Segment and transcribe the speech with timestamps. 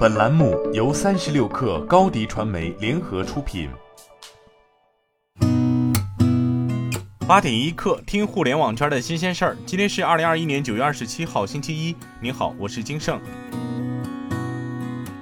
[0.00, 3.68] 本栏目由三十六氪高低传媒联合出品。
[7.28, 9.56] 八点一刻，听互联网圈的新鲜事儿。
[9.66, 11.94] 今天是二零二一年九月二十七号，星期一。
[12.18, 13.20] 您好，我是金盛。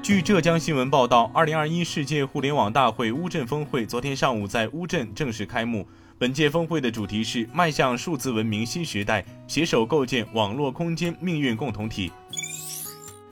[0.01, 5.85] 据浙江新闻报道，二零二一世界互联网大会乌镇峰会昨天上午在乌镇正式开幕。
[6.21, 12.13] 本届峰会的主题是迈向数字文明新时代，携手构建网络空间命运共同体。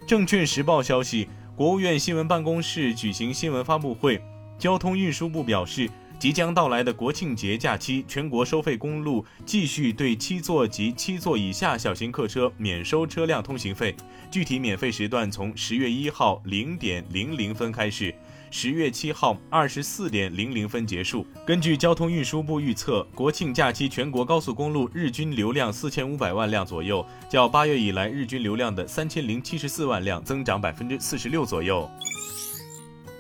[0.07, 4.23] 证券时报消息，国务院新闻办公室举行新闻发布会，
[4.56, 13.97] 交通运输部表示，即将到来的国庆节假期，全国收费公路继续对七座及七座以下小型客车免收车辆通行费，
[14.30, 18.14] 具体免费时段从十月一号零点零零分开始。
[18.50, 21.27] 十月七号二十四点零零分结束。
[21.46, 31.88] 根据交通运输部预测，国庆假期全国高速公路日均流量四千五百万辆左右，较八月以来日均流量的三千零七十四万辆增长百分之四十六左右。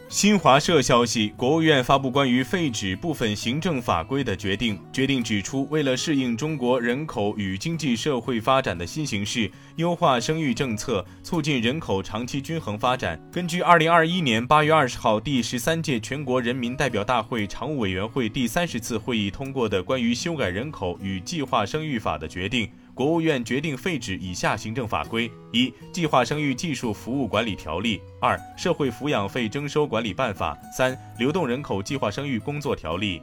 [0.08, 4.78] 新华社消息，国务院发布关于废止部分行政法规的决定。
[4.92, 22.70] 决定指出，为了适应中国人口与经济社会发展的新形势，优化生育政策，促进人口长期均衡发展，根据二零二一年八月二十号第十三届全国人民代表大会常务委员会第三十次会议通过的关于修改人口与计划生育法的决定。
[22.96, 33.20] 国务院决定废止以下行政法规：一、计划生育技术服务管理条例；二、社会抚养费征收管理办法；三、流动人口计划生育工作条例。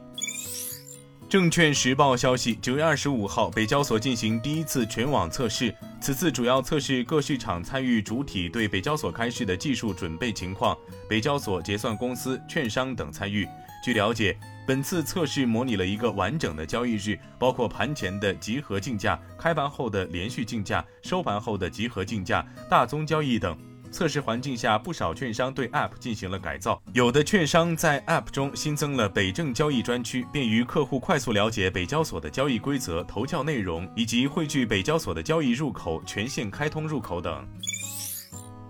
[1.28, 13.44] 证券时报消息，九月二十五号，北交所进行第一次全网测试，此次主要测试各市场参与主体对北交所开市的技术准备情况，北交所结算公司、券商等参与。
[13.84, 14.36] 据了解。
[14.66, 23.56] 本次测试模拟了一个完整的交易日，包括盘前的集合竞价、开盘后的连续竞价、收盘后的集合竞价、大宗交易等。
[23.92, 37.46] 测试环境下，不少券商对 App 进行了改造，有的券商在 App 中新增了北证交易专区，便于客户快速了解北交所的交易规则、投教内容以及汇聚北交所的交易入口、权限开通入口等。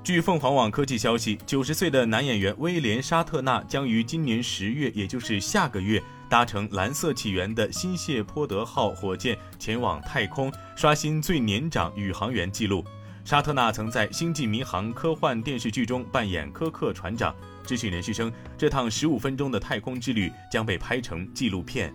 [0.04, 12.84] 据凤凰网科技消息，九十岁的男演员威廉·沙特纳将于今年十月，也就是下个月，搭乘蓝色起源的新谢泼德号火箭前往太空，刷新最年长宇航员记录。
[13.25, 17.34] 沙特纳曾在《星际迷航》科幻电视剧中扮演科克船长。
[17.65, 21.91] 知情人士称，这趟十五分钟的太空之旅将被拍成纪录片。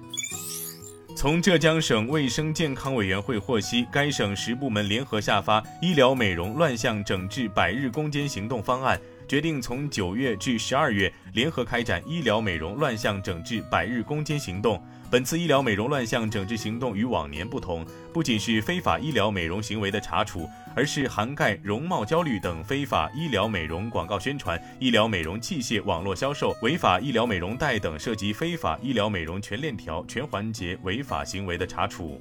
[1.19, 8.97] 从浙江省卫生健康委员会获悉，该省十部门联合下发医疗美容乱象整治百日攻坚行动方案，
[9.29, 14.84] 决定从九月至十二月联合开展医疗美容乱象整治百日攻坚行动。
[15.12, 32.19] 本次医疗美容乱象整治行动与往年不同，不仅是非法医疗美容行为的查处，而是涵盖容貌焦虑等非法医疗美容广告宣传、医疗美容器械网络销售、违法医疗美容贷等涉及非法医疗美容全链条、全环节违法行为的查处。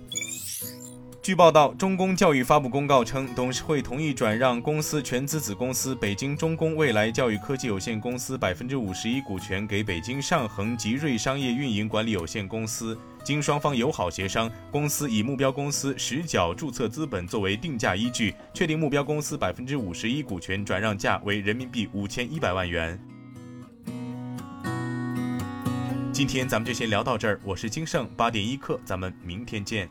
[1.29, 12.99] 据报道，中公教育发布公告称，董事会同意转让公司全资子公司北京中公未来教育科技有限公司百分之五十一股权给北京上恒吉瑞商业运营管理有限公司。
[13.23, 22.99] 经双方友好协商，公司以目标公司实缴注册资本作为定价依据，确定目标公司百分之五十一股权转让价为人民币五千一百万元。
[26.11, 29.91] 今天咱们就先聊到这儿，我是金盛八点一刻，咱们明天见。